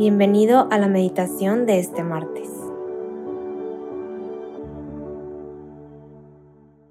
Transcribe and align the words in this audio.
Bienvenido 0.00 0.66
a 0.70 0.78
la 0.78 0.88
meditación 0.88 1.66
de 1.66 1.78
este 1.78 2.02
martes. 2.02 2.48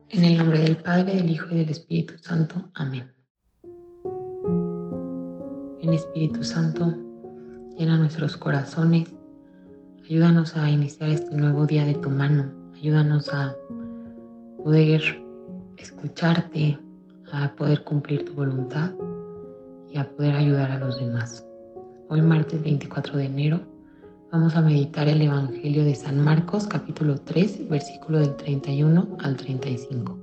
En 0.09 0.23
el 0.25 0.37
nombre 0.37 0.59
del 0.59 0.77
Padre, 0.77 1.15
del 1.15 1.31
Hijo 1.31 1.47
y 1.49 1.57
del 1.57 1.69
Espíritu 1.71 2.13
Santo. 2.19 2.69
Amén. 2.75 3.11
En 5.81 5.91
Espíritu 5.91 6.43
Santo, 6.43 6.93
llena 7.75 7.97
nuestros 7.97 8.37
corazones, 8.37 9.11
ayúdanos 10.05 10.55
a 10.55 10.69
iniciar 10.69 11.09
este 11.09 11.35
nuevo 11.35 11.65
día 11.65 11.85
de 11.85 11.95
tu 11.95 12.11
mano, 12.11 12.53
ayúdanos 12.75 13.33
a 13.33 13.55
poder 14.63 15.01
escucharte, 15.77 16.77
a 17.31 17.55
poder 17.55 17.83
cumplir 17.83 18.23
tu 18.25 18.33
voluntad 18.33 18.91
y 19.89 19.97
a 19.97 20.07
poder 20.11 20.35
ayudar 20.35 20.69
a 20.69 20.77
los 20.77 20.99
demás. 20.99 21.48
Hoy 22.11 22.23
martes 22.23 22.63
24 22.63 23.19
de 23.19 23.25
enero 23.25 23.59
vamos 24.31 24.55
a 24.55 24.61
meditar 24.61 25.07
el 25.07 25.21
Evangelio 25.21 25.83
de 25.83 25.93
San 25.93 26.19
Marcos 26.19 26.65
capítulo 26.65 27.19
3 27.21 27.69
versículo 27.69 28.17
del 28.17 28.35
31 28.35 29.17
al 29.19 29.37
35. 29.37 30.17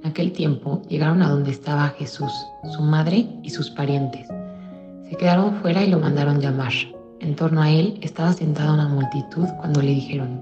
En 0.00 0.08
aquel 0.08 0.30
tiempo 0.30 0.80
llegaron 0.88 1.20
a 1.22 1.28
donde 1.28 1.50
estaba 1.50 1.88
Jesús, 1.88 2.30
su 2.72 2.82
madre 2.82 3.26
y 3.42 3.50
sus 3.50 3.68
parientes. 3.70 4.28
Se 5.10 5.16
quedaron 5.16 5.56
fuera 5.56 5.82
y 5.82 5.90
lo 5.90 5.98
mandaron 5.98 6.40
llamar. 6.40 6.72
En 7.18 7.34
torno 7.34 7.62
a 7.62 7.70
él 7.72 7.98
estaba 8.00 8.32
sentada 8.32 8.72
una 8.72 8.86
multitud 8.86 9.48
cuando 9.58 9.82
le 9.82 9.90
dijeron, 9.90 10.38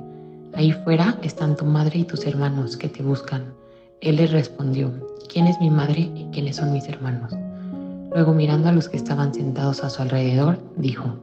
Ahí 0.53 0.73
fuera 0.73 1.17
están 1.23 1.57
tu 1.57 1.65
madre 1.65 2.01
y 2.01 2.05
tus 2.05 2.27
hermanos 2.27 2.77
que 2.77 2.91
te 2.91 3.03
buscan. 3.03 3.55
Él 4.03 4.17
les 4.17 4.31
respondió, 4.31 4.93
¿quién 5.33 5.47
es 5.47 5.59
mi 5.59 5.71
madre 5.71 6.11
y 6.15 6.29
quiénes 6.33 6.57
son 6.57 6.71
mis 6.75 6.87
hermanos? 6.87 7.33
Luego 8.15 8.35
mirando 8.35 8.69
a 8.69 8.73
los 8.73 8.89
que 8.89 8.97
estaban 8.97 9.33
sentados 9.33 9.85
a 9.85 9.91
su 9.91 10.03
alrededor, 10.03 10.59
dijo, 10.77 11.17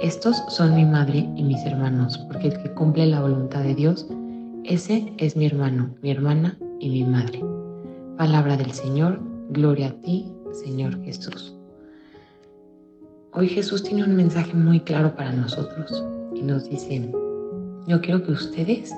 Estos 0.00 0.36
son 0.48 0.74
mi 0.76 0.84
madre 0.84 1.28
y 1.36 1.42
mis 1.42 1.64
hermanos, 1.64 2.18
porque 2.28 2.48
el 2.48 2.62
que 2.62 2.70
cumple 2.74 3.06
la 3.06 3.20
voluntad 3.20 3.62
de 3.62 3.74
Dios, 3.74 4.06
ese 4.64 5.12
es 5.18 5.36
mi 5.36 5.46
hermano, 5.46 5.94
mi 6.00 6.10
hermana 6.10 6.56
y 6.78 6.90
mi 6.90 7.04
madre. 7.04 7.42
Palabra 8.16 8.56
del 8.56 8.70
Señor, 8.70 9.20
gloria 9.50 9.88
a 9.88 10.00
ti, 10.00 10.32
Señor 10.52 11.02
Jesús. 11.02 11.54
Hoy 13.32 13.48
Jesús 13.48 13.82
tiene 13.82 14.04
un 14.04 14.14
mensaje 14.14 14.54
muy 14.54 14.80
claro 14.80 15.14
para 15.16 15.32
nosotros 15.32 16.04
y 16.34 16.42
nos 16.42 16.68
dice, 16.68 17.10
yo 17.86 18.00
quiero 18.00 18.22
que 18.22 18.32
ustedes 18.32 18.94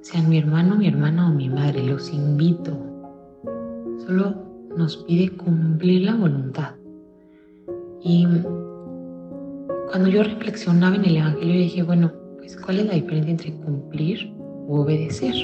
sean 0.00 0.28
mi 0.28 0.38
hermano, 0.38 0.76
mi 0.76 0.88
hermana 0.88 1.28
o 1.28 1.32
mi 1.32 1.48
madre, 1.48 1.82
los 1.82 2.12
invito. 2.12 2.76
Solo 4.06 4.34
nos 4.76 4.98
pide 4.98 5.30
cumplir 5.36 6.02
la 6.02 6.14
voluntad. 6.14 6.74
Y 8.02 8.26
cuando 9.90 10.08
yo 10.08 10.22
reflexionaba 10.22 10.96
en 10.96 11.04
el 11.04 11.16
Evangelio 11.16 11.54
dije, 11.54 11.82
bueno, 11.82 12.12
pues 12.38 12.56
¿cuál 12.56 12.80
es 12.80 12.86
la 12.86 12.94
diferencia 12.94 13.30
entre 13.30 13.52
cumplir 13.54 14.32
u 14.68 14.76
obedecer? 14.76 15.34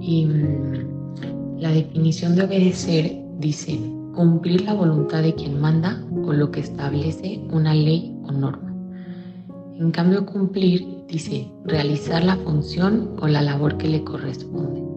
Y 0.00 0.26
mm, 0.26 1.60
la 1.60 1.70
definición 1.70 2.34
de 2.34 2.42
obedecer 2.42 3.22
dice 3.38 3.78
cumplir 4.14 4.62
la 4.62 4.74
voluntad 4.74 5.22
de 5.22 5.34
quien 5.34 5.60
manda 5.60 6.04
o 6.26 6.32
lo 6.32 6.50
que 6.50 6.60
establece 6.60 7.40
una 7.50 7.74
ley 7.74 8.14
o 8.24 8.32
norma. 8.32 8.74
En 9.78 9.90
cambio, 9.90 10.26
cumplir 10.26 10.86
dice 11.08 11.50
realizar 11.64 12.22
la 12.24 12.36
función 12.36 13.16
o 13.20 13.28
la 13.28 13.42
labor 13.42 13.78
que 13.78 13.88
le 13.88 14.04
corresponde. 14.04 14.91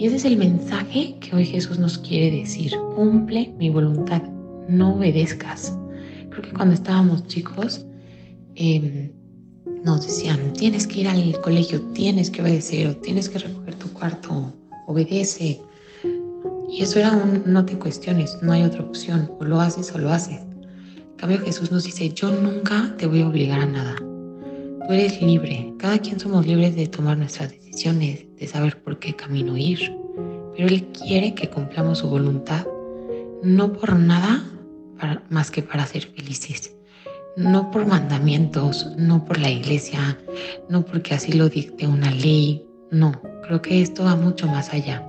Y 0.00 0.06
ese 0.06 0.16
es 0.16 0.24
el 0.24 0.38
mensaje 0.38 1.16
que 1.20 1.36
hoy 1.36 1.44
Jesús 1.44 1.78
nos 1.78 1.98
quiere 1.98 2.34
decir. 2.34 2.72
Cumple 2.96 3.52
mi 3.58 3.68
voluntad, 3.68 4.22
no 4.66 4.94
obedezcas. 4.94 5.76
Creo 6.30 6.40
que 6.40 6.54
cuando 6.54 6.74
estábamos 6.74 7.26
chicos 7.26 7.84
em, 8.54 9.12
nos 9.84 10.06
decían, 10.06 10.54
tienes 10.54 10.86
que 10.86 11.02
ir 11.02 11.08
al 11.08 11.38
colegio, 11.42 11.82
tienes 11.92 12.30
que 12.30 12.40
obedecer 12.40 12.86
o 12.86 12.96
tienes 12.96 13.28
que 13.28 13.40
recoger 13.40 13.74
tu 13.74 13.92
cuarto, 13.92 14.54
obedece. 14.86 15.60
Y 16.70 16.80
eso 16.80 16.98
era 16.98 17.12
un 17.12 17.42
no 17.44 17.66
te 17.66 17.78
cuestiones, 17.78 18.38
no 18.40 18.52
hay 18.52 18.62
otra 18.62 18.82
opción, 18.82 19.30
o 19.38 19.44
lo 19.44 19.60
haces 19.60 19.92
o 19.94 19.98
lo 19.98 20.08
haces. 20.08 20.40
En 20.96 21.16
cambio 21.18 21.40
Jesús 21.40 21.70
nos 21.70 21.84
dice, 21.84 22.08
yo 22.08 22.30
nunca 22.30 22.94
te 22.96 23.06
voy 23.06 23.20
a 23.20 23.28
obligar 23.28 23.60
a 23.60 23.66
nada. 23.66 23.96
Eres 24.92 25.22
libre, 25.22 25.72
cada 25.78 25.98
quien 25.98 26.18
somos 26.18 26.44
libres 26.44 26.74
de 26.74 26.88
tomar 26.88 27.16
nuestras 27.16 27.52
decisiones, 27.52 28.26
de 28.40 28.46
saber 28.48 28.82
por 28.82 28.98
qué 28.98 29.14
camino 29.14 29.56
ir, 29.56 29.96
pero 30.56 30.66
Él 30.66 30.84
quiere 30.88 31.32
que 31.32 31.48
cumplamos 31.48 31.98
su 31.98 32.08
voluntad, 32.08 32.66
no 33.44 33.72
por 33.72 33.96
nada 33.96 34.42
más 35.28 35.52
que 35.52 35.62
para 35.62 35.86
ser 35.86 36.08
felices, 36.08 36.74
no 37.36 37.70
por 37.70 37.86
mandamientos, 37.86 38.88
no 38.98 39.24
por 39.24 39.38
la 39.38 39.50
iglesia, 39.50 40.18
no 40.68 40.84
porque 40.84 41.14
así 41.14 41.34
lo 41.34 41.48
dicte 41.48 41.86
una 41.86 42.10
ley, 42.10 42.66
no, 42.90 43.12
creo 43.46 43.62
que 43.62 43.82
esto 43.82 44.02
va 44.02 44.16
mucho 44.16 44.48
más 44.48 44.72
allá. 44.72 45.06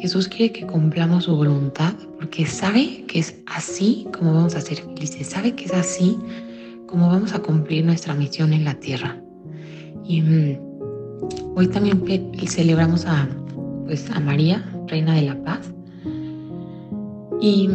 Jesús 0.00 0.28
quiere 0.28 0.52
que 0.52 0.64
cumplamos 0.64 1.24
su 1.24 1.34
voluntad 1.34 1.94
porque 2.20 2.46
sabe 2.46 3.04
que 3.08 3.18
es 3.18 3.34
así 3.46 4.06
como 4.16 4.32
vamos 4.32 4.54
a 4.54 4.60
ser 4.60 4.78
felices, 4.78 5.26
sabe 5.26 5.56
que 5.56 5.64
es 5.64 5.74
así 5.74 6.16
como 6.92 7.08
vamos 7.08 7.32
a 7.32 7.38
cumplir 7.38 7.86
nuestra 7.86 8.12
misión 8.12 8.52
en 8.52 8.64
la 8.64 8.74
tierra. 8.74 9.18
Y 10.04 10.20
mm, 10.20 10.58
hoy 11.56 11.66
también 11.68 12.04
celebramos 12.46 13.06
a, 13.06 13.26
pues, 13.86 14.10
a 14.10 14.20
María, 14.20 14.62
Reina 14.88 15.14
de 15.14 15.22
la 15.22 15.42
Paz. 15.42 15.72
Y 17.40 17.70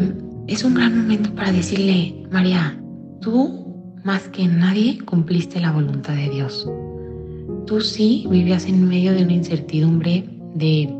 es 0.45 0.63
un 0.63 0.75
gran 0.75 0.95
momento 0.95 1.33
para 1.33 1.51
decirle, 1.51 2.27
María, 2.31 2.79
tú 3.19 3.65
más 4.03 4.29
que 4.29 4.47
nadie 4.47 4.99
cumpliste 5.03 5.59
la 5.59 5.71
voluntad 5.71 6.13
de 6.13 6.29
Dios. 6.29 6.69
Tú 7.65 7.81
sí 7.81 8.27
vivías 8.29 8.67
en 8.67 8.87
medio 8.87 9.13
de 9.13 9.23
una 9.23 9.33
incertidumbre 9.33 10.29
de 10.53 10.93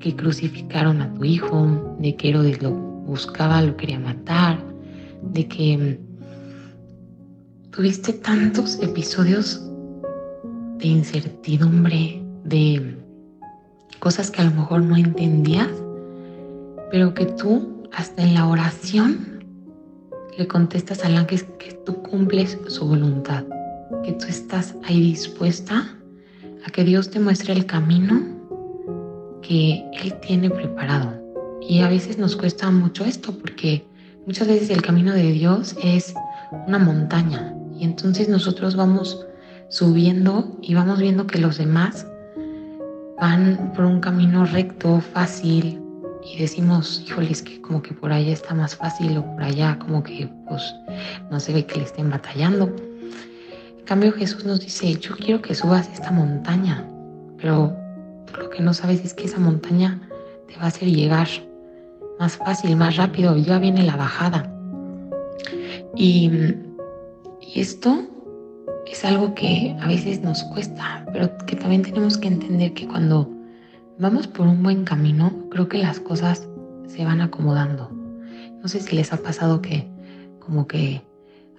que 0.00 0.16
crucificaron 0.16 1.00
a 1.00 1.14
tu 1.14 1.24
hijo, 1.24 1.96
de 2.00 2.16
que 2.16 2.30
Herodes 2.30 2.60
lo 2.60 2.72
buscaba, 2.72 3.62
lo 3.62 3.76
quería 3.76 4.00
matar, 4.00 4.58
de 5.22 5.46
que 5.46 6.00
tuviste 7.76 8.14
tantos 8.14 8.78
episodios 8.82 9.60
de 10.78 10.86
incertidumbre, 10.86 12.22
de 12.44 12.96
cosas 13.98 14.30
que 14.30 14.40
a 14.40 14.44
lo 14.44 14.52
mejor 14.52 14.80
no 14.80 14.96
entendías, 14.96 15.68
pero 16.90 17.12
que 17.12 17.26
tú 17.26 17.86
hasta 17.92 18.22
en 18.22 18.32
la 18.32 18.46
oración 18.46 19.44
le 20.38 20.48
contestas 20.48 21.04
al 21.04 21.18
ángel 21.18 21.44
que 21.58 21.72
tú 21.84 22.02
cumples 22.02 22.58
su 22.66 22.86
voluntad, 22.86 23.44
que 24.04 24.12
tú 24.12 24.24
estás 24.26 24.74
ahí 24.84 24.98
dispuesta 24.98 25.98
a 26.66 26.70
que 26.70 26.82
Dios 26.82 27.10
te 27.10 27.20
muestre 27.20 27.52
el 27.52 27.66
camino 27.66 28.22
que 29.42 29.84
Él 30.02 30.18
tiene 30.26 30.48
preparado. 30.48 31.12
Y 31.60 31.80
a 31.80 31.90
veces 31.90 32.16
nos 32.16 32.36
cuesta 32.36 32.70
mucho 32.70 33.04
esto 33.04 33.36
porque 33.36 33.84
muchas 34.24 34.48
veces 34.48 34.70
el 34.70 34.80
camino 34.80 35.12
de 35.12 35.30
Dios 35.32 35.76
es 35.82 36.14
una 36.66 36.78
montaña, 36.78 37.55
y 37.78 37.84
entonces 37.84 38.28
nosotros 38.28 38.76
vamos 38.76 39.26
subiendo 39.68 40.56
y 40.62 40.74
vamos 40.74 40.98
viendo 40.98 41.26
que 41.26 41.38
los 41.38 41.58
demás 41.58 42.06
van 43.20 43.72
por 43.74 43.84
un 43.84 44.00
camino 44.00 44.44
recto, 44.44 45.00
fácil, 45.00 45.80
y 46.24 46.38
decimos, 46.38 47.02
híjole, 47.06 47.30
es 47.30 47.42
que 47.42 47.60
como 47.60 47.82
que 47.82 47.94
por 47.94 48.12
allá 48.12 48.32
está 48.32 48.54
más 48.54 48.74
fácil 48.74 49.16
o 49.18 49.24
por 49.24 49.42
allá 49.42 49.78
como 49.78 50.02
que 50.02 50.28
pues 50.48 50.62
no 51.30 51.38
se 51.38 51.52
ve 51.52 51.66
que 51.66 51.78
le 51.78 51.84
estén 51.84 52.10
batallando. 52.10 52.74
En 53.78 53.84
cambio 53.84 54.12
Jesús 54.12 54.44
nos 54.44 54.60
dice, 54.60 54.94
yo 54.96 55.14
quiero 55.16 55.40
que 55.40 55.54
subas 55.54 55.88
esta 55.92 56.10
montaña, 56.10 56.84
pero 57.38 57.76
lo 58.38 58.50
que 58.50 58.60
no 58.60 58.74
sabes 58.74 59.04
es 59.04 59.14
que 59.14 59.26
esa 59.26 59.38
montaña 59.38 60.00
te 60.48 60.56
va 60.56 60.64
a 60.64 60.68
hacer 60.68 60.88
llegar 60.88 61.28
más 62.18 62.36
fácil, 62.36 62.74
más 62.76 62.96
rápido, 62.96 63.36
ya 63.36 63.58
viene 63.58 63.84
la 63.84 63.96
bajada. 63.96 64.52
Y 65.94 66.56
esto 67.60 68.06
es 68.86 69.04
algo 69.04 69.34
que 69.34 69.76
a 69.80 69.88
veces 69.88 70.20
nos 70.20 70.44
cuesta, 70.44 71.04
pero 71.12 71.36
que 71.46 71.56
también 71.56 71.82
tenemos 71.82 72.18
que 72.18 72.28
entender 72.28 72.74
que 72.74 72.86
cuando 72.86 73.30
vamos 73.98 74.26
por 74.26 74.46
un 74.46 74.62
buen 74.62 74.84
camino, 74.84 75.32
creo 75.50 75.68
que 75.68 75.78
las 75.78 75.98
cosas 76.00 76.46
se 76.86 77.04
van 77.04 77.20
acomodando. 77.20 77.90
No 78.62 78.68
sé 78.68 78.80
si 78.80 78.94
les 78.94 79.12
ha 79.12 79.16
pasado 79.16 79.62
que 79.62 79.88
como 80.40 80.66
que 80.66 81.02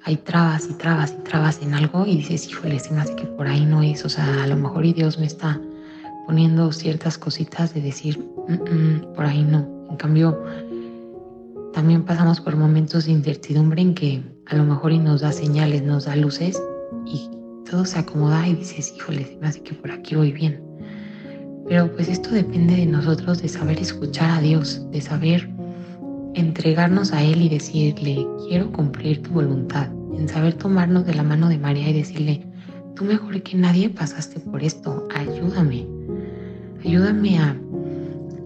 hay 0.04 0.18
trabas 0.18 0.70
y 0.70 0.74
trabas 0.76 1.16
y 1.18 1.24
trabas 1.24 1.62
en 1.62 1.74
algo 1.74 2.06
y 2.06 2.18
dices, 2.18 2.48
híjole, 2.48 2.80
se 2.80 2.94
me 2.94 3.02
hace 3.02 3.16
que 3.16 3.26
por 3.26 3.48
ahí 3.48 3.66
no 3.66 3.82
es, 3.82 4.06
o 4.06 4.10
sea, 4.10 4.44
a 4.44 4.48
lo 4.48 4.56
mejor 4.56 4.86
y 4.86 4.94
Dios 4.94 5.20
me 5.20 5.26
está 5.26 5.60
poniendo 6.26 6.72
ciertas 6.72 7.18
cositas 7.18 7.74
de 7.74 7.82
decir, 7.82 8.24
por 9.16 9.26
ahí 9.26 9.44
no. 9.44 9.68
En 9.90 9.98
cambio, 9.98 10.42
también 11.74 12.04
pasamos 12.04 12.40
por 12.40 12.56
momentos 12.56 13.06
de 13.06 13.14
incertidumbre 13.14 13.82
en 13.82 13.96
que 13.96 14.37
a 14.50 14.56
lo 14.56 14.64
mejor 14.64 14.92
y 14.92 15.00
nos 15.00 15.22
da 15.22 15.32
señales, 15.32 15.84
nos 15.84 16.06
da 16.06 16.16
luces 16.16 16.62
y 17.06 17.30
todo 17.70 17.86
se 17.86 18.00
acomoda 18.00 18.48
y 18.48 18.56
dices, 18.56 18.94
híjole, 18.96 19.38
me 19.42 19.48
hace 19.48 19.62
que 19.62 19.74
por 19.74 19.92
aquí 19.92 20.16
voy 20.16 20.32
bien. 20.32 20.62
Pero 21.68 21.92
pues 21.94 22.08
esto 22.08 22.30
depende 22.30 22.78
de 22.78 22.86
nosotros, 22.86 23.42
de 23.42 23.50
saber 23.50 23.78
escuchar 23.80 24.30
a 24.32 24.42
Dios, 24.42 24.82
de 24.92 25.02
saber 25.02 25.50
entregarnos 26.34 27.12
a 27.12 27.22
Él 27.24 27.42
y 27.42 27.50
decirle, 27.50 28.26
quiero 28.48 28.72
cumplir 28.72 29.22
tu 29.24 29.32
voluntad. 29.32 29.90
en 30.18 30.28
saber 30.28 30.54
tomarnos 30.56 31.06
de 31.06 31.14
la 31.14 31.22
mano 31.22 31.48
de 31.48 31.60
María 31.60 31.90
y 31.90 31.94
decirle, 31.94 32.42
tú 32.96 33.04
mejor 33.04 33.44
que 33.44 33.56
nadie 33.56 33.90
pasaste 33.90 34.40
por 34.40 34.64
esto, 34.64 35.08
ayúdame, 35.14 35.86
ayúdame 36.84 37.38
a, 37.38 37.56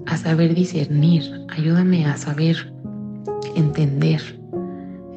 a 0.07 0.17
saber 0.17 0.53
discernir, 0.53 1.23
ayúdame 1.47 2.05
a 2.05 2.17
saber 2.17 2.73
entender. 3.55 4.40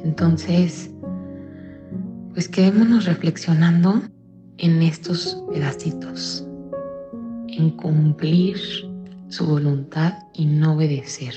Entonces, 0.05 0.91
pues 2.33 2.47
quedémonos 2.47 3.05
reflexionando 3.05 4.03
en 4.59 4.83
estos 4.83 5.43
pedacitos, 5.51 6.47
en 7.47 7.71
cumplir 7.71 8.55
su 9.29 9.47
voluntad 9.47 10.13
y 10.33 10.45
no 10.45 10.75
obedecer, 10.75 11.33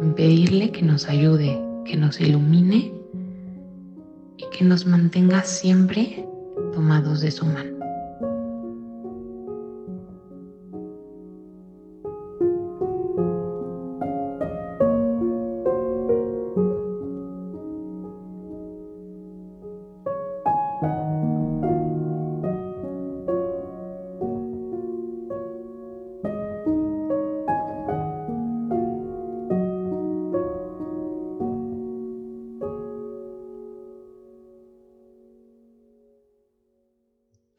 en 0.00 0.14
pedirle 0.14 0.70
que 0.70 0.82
nos 0.82 1.08
ayude, 1.08 1.60
que 1.84 1.96
nos 1.96 2.20
ilumine 2.20 2.94
y 4.36 4.44
que 4.56 4.64
nos 4.64 4.86
mantenga 4.86 5.42
siempre 5.42 6.24
tomados 6.72 7.20
de 7.20 7.32
su 7.32 7.46
mano. 7.46 7.75